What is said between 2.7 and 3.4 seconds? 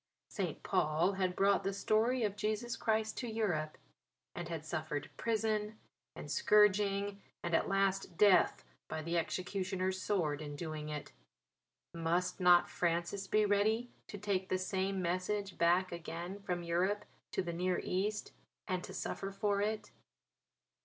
Christ to